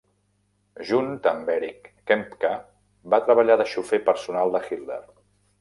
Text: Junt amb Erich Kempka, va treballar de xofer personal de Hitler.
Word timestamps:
Junt 0.91 1.27
amb 1.31 1.51
Erich 1.57 1.91
Kempka, 2.13 2.53
va 3.15 3.23
treballar 3.29 3.61
de 3.63 3.71
xofer 3.77 4.03
personal 4.11 4.57
de 4.57 4.67
Hitler. 4.69 5.03